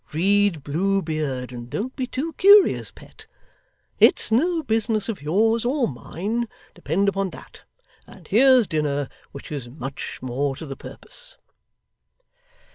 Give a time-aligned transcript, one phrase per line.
[0.13, 3.27] Read Blue Beard, and don't be too curious, pet;
[3.99, 7.61] it's no business of yours or mine, depend upon that;
[8.07, 11.37] and here's dinner, which is much more to the purpose.